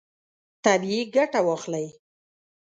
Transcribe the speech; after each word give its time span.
طبیعي 0.65 1.01
ګټه 1.15 1.39
واخلئ. 1.47 1.87